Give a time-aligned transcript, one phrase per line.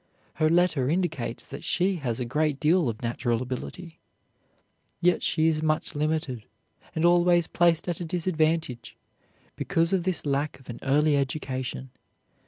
[0.41, 3.99] Her letter indicates that she has a great deal of natural ability.
[4.99, 6.43] Yet she is much limited
[6.95, 8.97] and always placed at a disadvantage
[9.55, 11.91] because of this lack of an early education.